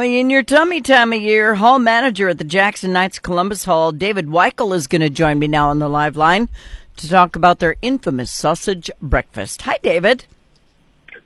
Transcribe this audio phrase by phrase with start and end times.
[0.00, 4.28] In your tummy time of year, hall manager at the Jackson Knights Columbus Hall, David
[4.28, 6.48] Wikel, is going to join me now on the live line
[6.96, 9.60] to talk about their infamous sausage breakfast.
[9.62, 10.24] Hi, David.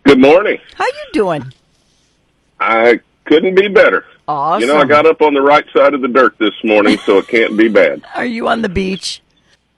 [0.03, 0.59] Good morning.
[0.75, 1.53] How you doing?
[2.59, 4.07] I couldn't be better.
[4.27, 4.63] Awesome.
[4.63, 7.19] You know, I got up on the right side of the dirt this morning, so
[7.19, 8.03] it can't be bad.
[8.17, 9.23] Are you on the beach?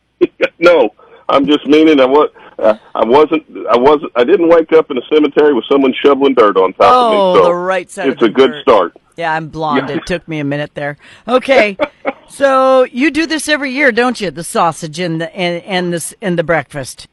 [0.59, 0.95] no,
[1.29, 2.31] I'm just meaning I was.
[2.59, 3.45] Uh, I wasn't.
[3.69, 4.13] I wasn't.
[4.17, 7.35] I didn't wake up in a cemetery with someone shoveling dirt on top oh, of
[7.35, 7.41] me.
[7.41, 8.09] So the right side.
[8.09, 8.63] It's a good dirt.
[8.63, 8.97] start.
[9.17, 9.91] Yeah, I'm blonde.
[9.91, 10.97] It took me a minute there.
[11.29, 11.77] Okay,
[12.29, 14.31] so you do this every year, don't you?
[14.31, 17.09] The sausage and the and, and this and the breakfast.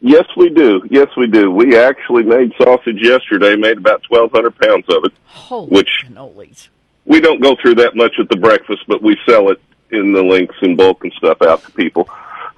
[0.00, 0.82] Yes, we do.
[0.90, 1.50] Yes, we do.
[1.50, 3.56] We actually made sausage yesterday.
[3.56, 5.12] Made about twelve hundred pounds of it.
[5.26, 6.68] Holy Which- cannolis.
[7.06, 9.60] We don't go through that much at the breakfast, but we sell it
[9.92, 12.08] in the links and bulk and stuff out to people.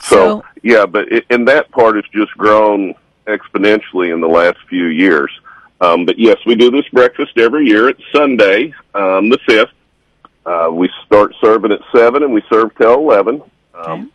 [0.01, 2.95] So, So- yeah, but it, and that part has just grown
[3.27, 5.31] exponentially in the last few years.
[5.81, 7.89] Um, but yes, we do this breakfast every year.
[7.89, 9.71] It's Sunday, um, the fifth.
[10.47, 13.43] Uh, we start serving at seven and we serve till eleven.
[13.75, 14.11] Um,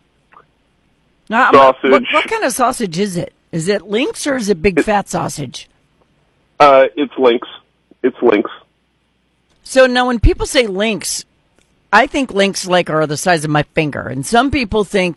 [1.28, 1.90] Now, Sausage.
[1.90, 3.32] What, what kind of sausage is it?
[3.52, 5.68] Is it links or is it big fat sausage?
[6.60, 7.48] uh, it's links.
[8.02, 8.50] It's links.
[9.62, 11.24] So now, when people say links,
[11.92, 15.16] I think links like are the size of my finger, and some people think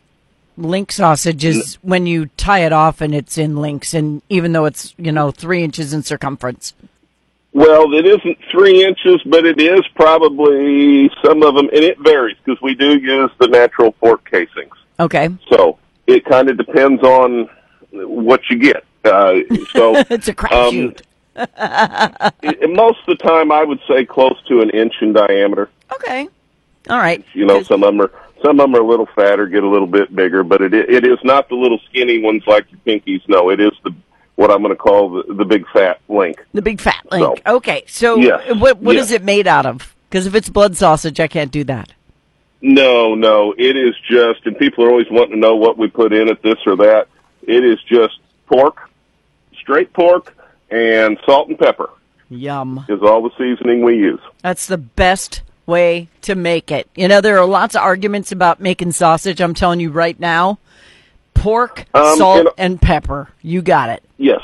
[0.58, 4.66] link sausage is when you tie it off and it's in links, and even though
[4.66, 6.74] it's you know three inches in circumference.
[7.54, 12.38] Well, it isn't three inches, but it is probably some of them, and it varies
[12.44, 14.74] because we do use the natural pork casings.
[15.00, 17.50] Okay, So it kind of depends on
[17.92, 18.84] what you get.
[19.04, 19.36] Uh,
[19.74, 21.02] so it's a um, crapshoot.
[22.44, 25.70] it- most of the time, I would say close to an inch in diameter.
[25.96, 26.28] okay,
[26.90, 27.24] all right.
[27.34, 28.12] You know, some of them are
[28.44, 31.06] some of them are a little fatter, get a little bit bigger, but it it
[31.06, 33.22] is not the little skinny ones like your pinkies.
[33.28, 33.94] No, it is the
[34.36, 36.44] what I'm going to call the, the big fat link.
[36.54, 37.42] The big fat link.
[37.46, 39.06] So- okay, so Yes, what what yes.
[39.06, 39.96] is it made out of?
[40.10, 41.92] Because if it's blood sausage, I can't do that.
[42.62, 46.12] No, no, it is just, and people are always wanting to know what we put
[46.12, 47.08] in it, this or that.
[47.44, 48.18] It is just
[48.48, 48.90] pork,
[49.60, 50.36] straight pork,
[50.72, 51.90] and salt and pepper
[52.30, 52.84] Yum.
[52.90, 54.20] is all the seasoning we use.
[54.42, 56.90] That's the best way to make it.
[56.96, 59.40] You know, there are lots of arguments about making sausage.
[59.42, 60.58] I'm telling you right now,
[61.34, 63.30] pork, Um, salt, and- and pepper.
[63.44, 64.02] You got it.
[64.18, 64.42] Yes,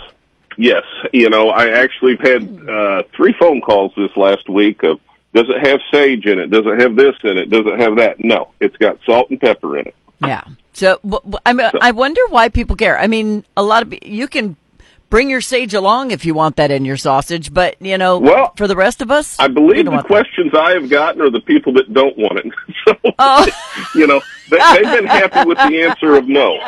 [0.58, 0.84] yes.
[1.12, 5.00] You know, I actually had uh, three phone calls this last week of,
[5.34, 6.52] does it have sage in it?
[6.52, 7.50] Does it have this in it?
[7.50, 8.24] Does it have that?
[8.24, 9.96] No, it's got salt and pepper in it.
[10.22, 10.44] Yeah.
[10.74, 11.00] So
[11.46, 13.00] I mean, I wonder why people care.
[13.00, 14.56] I mean, a lot of you can
[15.14, 18.52] bring your sage along if you want that in your sausage, but you know, Well,
[18.58, 20.08] for the rest of us, I believe the want that.
[20.08, 22.46] questions I have gotten are the people that don't want it.
[22.88, 23.46] so, Oh.
[23.96, 24.20] you know,
[24.50, 26.58] they, they've been happy with the answer of no.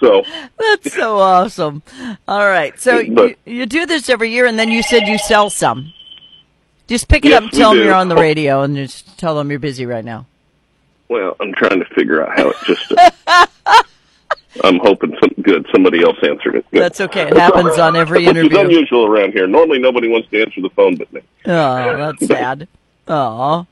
[0.00, 0.22] So,
[0.56, 1.82] That's so awesome.
[2.28, 2.78] All right.
[2.78, 5.92] So But- you, you do this every year, and then you said you sell some.
[6.86, 7.84] Just pick it Yes, up and tell them do.
[7.86, 10.26] you're on the radio, and just tell them you're busy right now.
[11.08, 12.92] well, I'm trying to figure out how it just.
[14.64, 16.66] I'm hoping some good somebody else answered it.
[16.70, 16.82] Good.
[16.82, 17.28] That's okay.
[17.28, 18.58] It happens on every Which is interview.
[18.60, 19.46] unusual around here.
[19.46, 21.20] Normally, nobody wants to answer the phone but me.
[21.46, 22.66] Oh, that's sad.
[23.06, 23.66] Oh.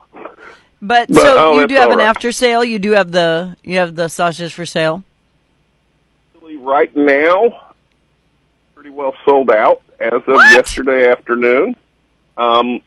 [0.82, 2.06] But, But, so oh, you do have all an right.
[2.06, 2.62] after sale.
[2.62, 5.02] You do have the you have the sausages for sale.
[6.60, 7.72] Right now,
[8.74, 10.52] pretty well sold out as of What?
[10.52, 11.74] yesterday afternoon.
[12.36, 12.80] Um,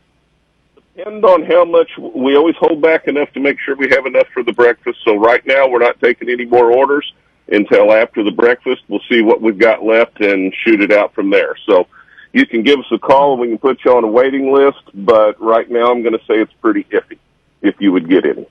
[0.94, 4.26] depend on how much we always hold back enough to make sure we have enough
[4.32, 4.98] for the breakfast.
[5.04, 7.10] So right now, we're not taking any more orders
[7.50, 8.82] until after the breakfast.
[8.88, 11.56] We'll see what we've got left and shoot it out from there.
[11.66, 11.86] So
[12.32, 14.82] you can give us a call and we can put you on a waiting list.
[14.94, 17.18] But right now, I'm going to say it's pretty iffy
[17.62, 18.46] if you would get any.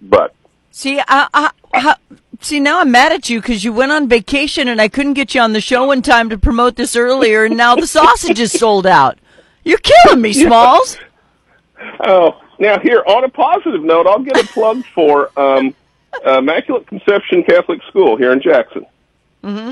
[0.00, 0.34] But
[0.74, 1.96] See, I, I, I
[2.40, 5.34] see now I'm mad at you because you went on vacation and I couldn't get
[5.34, 8.52] you on the show in time to promote this earlier, and now the sausage is
[8.52, 9.18] sold out.
[9.64, 10.96] You're killing me, Smalls.
[12.06, 15.74] Oh, now here on a positive note, I'll get a plug for um,
[16.24, 18.86] Immaculate Conception Catholic School here in Jackson.
[19.42, 19.70] Mm-hmm.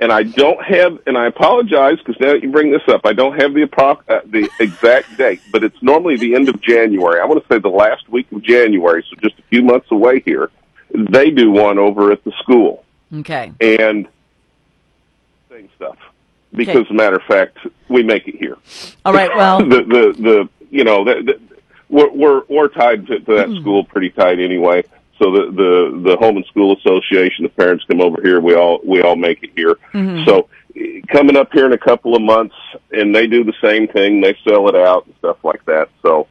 [0.00, 3.12] And I don't have, and I apologize because now that you bring this up, I
[3.12, 3.64] don't have the
[4.08, 7.20] uh, the exact date, but it's normally the end of January.
[7.20, 10.20] I want to say the last week of January, so just a few months away
[10.20, 10.50] here.
[10.94, 12.82] They do one over at the school,
[13.14, 13.52] Okay.
[13.60, 14.08] and
[15.50, 15.98] same stuff.
[16.52, 16.84] Because, Okay.
[16.86, 18.56] as a matter of fact, we make it here
[19.04, 19.30] All right.
[19.36, 21.40] Well, the the the you know the, the,
[21.90, 23.60] we're we're we're tied to, to that Hmm.
[23.60, 24.82] school pretty tight anyway.
[25.20, 28.40] So the the the home and school association, the parents come over here.
[28.40, 29.76] We all we all make it here.
[29.92, 30.24] Mm-hmm.
[30.26, 30.48] So
[31.08, 32.54] coming up here in a couple of months,
[32.90, 34.20] and they do the same thing.
[34.22, 35.90] They sell it out and stuff like that.
[36.02, 36.26] So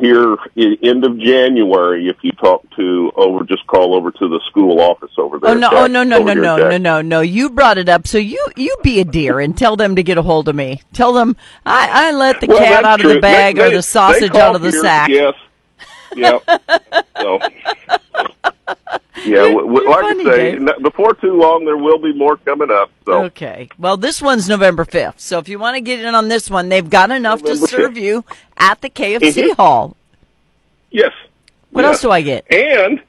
[0.00, 4.80] here end of January if you talk to over just call over to the school
[4.80, 5.50] office over there.
[5.50, 5.68] Oh no!
[5.70, 6.02] Jack- Oh no!
[6.02, 6.18] No!
[6.22, 6.32] No!
[6.34, 6.56] No!
[6.56, 6.78] No!
[6.78, 7.02] No!
[7.02, 7.20] No!
[7.20, 10.16] You brought it up, so you you be a dear and tell them to get
[10.16, 10.80] a hold of me.
[10.94, 11.36] Tell them
[11.66, 13.14] I, I let the Well, cat out of true.
[13.14, 15.10] the bag They- or they- the sausage out of the here, sack.
[15.10, 15.34] Yes.
[16.14, 16.42] Yep.
[17.20, 17.38] so.
[19.24, 20.82] Yeah, You're- w- you're like funny, I say, Dave.
[20.82, 22.90] before too long there will be more coming up.
[23.06, 23.68] So Okay.
[23.78, 25.20] Well, this one's November 5th.
[25.20, 27.70] So if you want to get in on this one, they've got enough November to
[27.70, 28.00] serve 5th.
[28.02, 28.24] you
[28.56, 29.56] at the KFC Mhm.
[29.56, 29.96] hall.
[30.90, 31.12] yes.
[31.70, 31.88] What Yeah.
[31.88, 32.44] else do I get?
[32.52, 33.00] And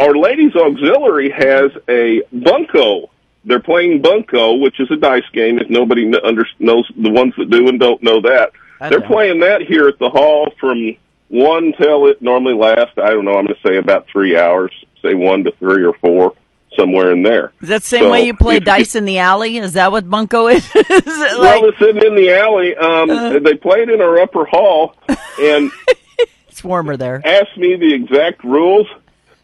[0.00, 3.10] our ladies auxiliary has a bunco.
[3.44, 5.58] They're playing bunco, which is a dice game.
[5.58, 9.08] If nobody under, knows, the ones that do and don't know that, I they're don't.
[9.10, 10.96] playing that here at the hall from
[11.28, 12.94] one till it normally lasts.
[12.96, 13.36] I don't know.
[13.36, 14.72] I'm going to say about three hours.
[15.02, 16.34] Say one to three or four,
[16.76, 17.52] somewhere in there.
[17.60, 19.58] Is that the same So, way you play dice in the alley?
[19.58, 20.64] Is that what bunco is?
[20.74, 22.74] is it well, it's sitting in the alley.
[22.76, 23.38] Um, Uh.
[23.38, 24.94] they played in our upper hall,
[25.40, 25.70] and
[26.48, 27.22] it's warmer there?
[27.24, 28.86] ask me the exact rules,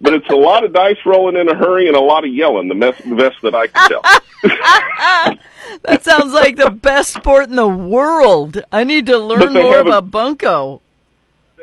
[0.00, 2.68] but it's a lot of dice rolling in a hurry and a lot of yelling.
[2.68, 4.02] The, best that I can tell.
[5.84, 8.62] That sounds like the best sport in the world.
[8.70, 10.82] I need to learn more have a- about bunco.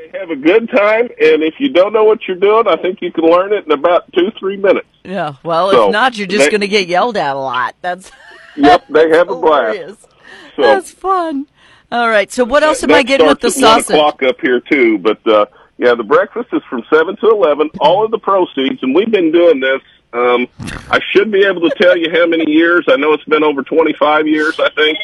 [0.01, 3.01] They have a good time, and if you don't know what you're doing, I think
[3.01, 4.87] you can learn it in about two, three minutes.
[5.03, 5.35] Yeah.
[5.43, 7.75] Well, So, if not, you're just going to get yelled at a lot.
[7.81, 8.11] That's
[8.57, 10.07] Yep, they have a blast.
[10.55, 11.47] So That's fun.
[11.91, 12.31] All right.
[12.31, 13.95] So what else am I getting with the sausage?
[13.95, 15.45] One o'clock up here too, but uh,
[15.77, 17.69] yeah, the breakfast is from seven to eleven.
[17.79, 19.81] All of the proceeds, and we've been doing this.
[20.13, 20.47] Um,
[20.89, 22.85] I should be able to tell you how many years.
[22.89, 24.57] I know it's been over twenty-five years.
[24.59, 24.97] I think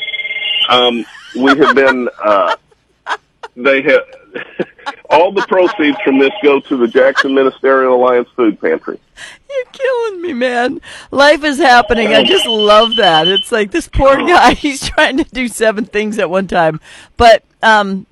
[0.69, 1.05] um,
[1.35, 2.09] we have been.
[2.23, 2.55] Uh,
[3.55, 4.01] they have
[5.09, 8.99] all the proceeds from this go to the Jackson Ministerial Alliance Food Pantry.
[9.49, 10.81] You're killing me, man.
[11.11, 12.07] Life is happening.
[12.07, 13.27] I just love that.
[13.27, 14.53] It's like this poor guy.
[14.53, 16.79] He's trying to do seven things at one time.
[17.15, 18.05] But um,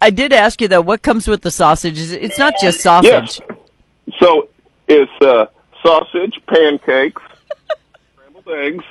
[0.00, 1.98] I did ask you though, what comes with the sausage?
[1.98, 3.40] It's not just sausage.
[3.40, 3.40] Yes.
[4.18, 4.48] So
[4.88, 5.46] it's uh,
[5.82, 7.22] sausage, pancakes,
[8.14, 8.84] scrambled eggs,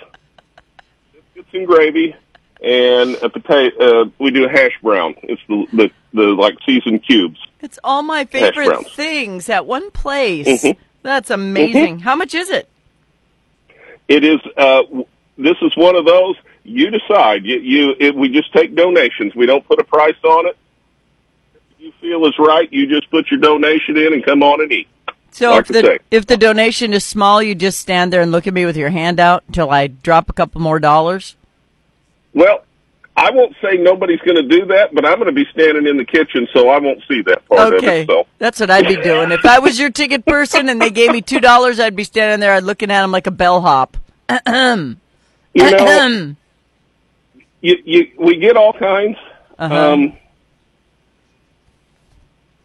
[1.14, 2.16] biscuits and gravy,
[2.62, 4.04] and a potato.
[4.04, 5.16] Uh, we do a hash brown.
[5.24, 7.40] It's the, the the like seasoned cubes.
[7.62, 10.64] It's all my favorite things at one place.
[10.64, 10.78] Mhm.
[11.04, 12.00] That's amazing.
[12.00, 12.68] How much is it?
[14.08, 14.40] It is.
[14.58, 14.84] Uh,
[15.38, 16.36] this is one of those.
[16.64, 17.46] You decide.
[17.46, 19.36] You, you it, we just take donations.
[19.36, 20.58] We don't put a price on it.
[21.78, 24.72] If you feel is right, you just put your donation in and come on and
[24.72, 24.88] eat.
[25.32, 26.00] So Like if the say.
[26.12, 28.90] if the donation is small, you just stand there and look at me with your
[28.90, 31.36] hand out until I drop a couple more dollars.
[32.34, 32.64] Well,
[33.18, 35.96] I won't say nobody's going to do that, but I'm going to be standing in
[35.98, 38.12] the kitchen, so I won't see that part Okay, of it.
[38.12, 38.28] So.
[38.40, 39.32] that's what I'd be doing.
[39.32, 42.42] If I was your ticket person and they gave me two dollars, I'd be standing
[42.42, 43.96] there, I'd looking at them like a bellhop.
[44.30, 46.36] You know,
[47.62, 49.18] you, you, we get all kinds.
[49.58, 49.94] Uh-huh.
[49.94, 50.18] Um,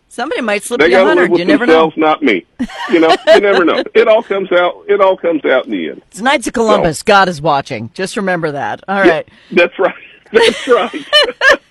[0.09, 1.39] Somebody might slip they you a got to live hundred.
[1.39, 1.93] You never know.
[1.97, 2.45] not me.
[2.91, 3.85] You know, you never know.
[3.95, 4.85] It all comes out.
[4.89, 6.03] It all comes out in the end.
[6.09, 7.05] It's Knights of Columbus.
[7.05, 7.91] God is watching.
[7.95, 8.83] Just remember that.
[8.89, 9.29] All right.
[9.53, 9.95] That's right.
[10.33, 11.07] That's right.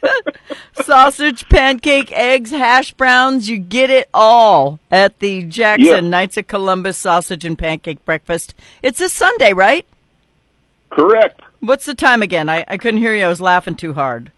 [0.83, 3.50] Sausage, pancake, eggs, hash browns.
[3.50, 6.00] You get it all at the Jackson Yeah.
[6.00, 8.53] Knights of Columbus Sausage and Pancake Breakfast.
[8.81, 9.85] It's this Sunday, right?
[10.89, 11.41] Correct.
[11.59, 12.50] What's the time again?
[12.50, 13.25] I, I couldn't hear you.
[13.25, 14.31] I was laughing too hard.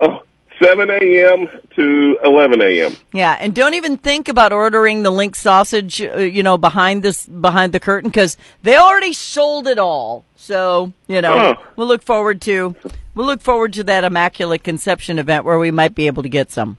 [0.00, 0.22] Oh,
[0.60, 1.48] 7 a.m.
[1.76, 2.96] to 11 a.m.
[3.12, 7.26] Yeah, and don't even think about ordering the link sausage, uh, you know, behind this
[7.26, 10.24] behind the curtain because they already sold it all.
[10.36, 11.64] So you know, Oh.
[11.76, 12.74] we'll look forward to
[13.14, 16.50] we'll look forward to that Immaculate Conception event where we might be able to get
[16.50, 16.78] some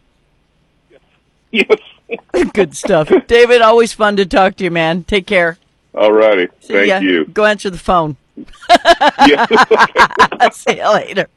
[1.52, 1.80] Yes.
[2.54, 3.12] good stuff.
[3.28, 5.04] David, always fun to talk to you, man.
[5.04, 5.58] Take care.
[5.94, 6.48] All righty.
[6.62, 7.00] Thank ya.
[7.00, 7.26] you.
[7.26, 8.18] Go answer the phone.
[10.52, 11.28] See you later.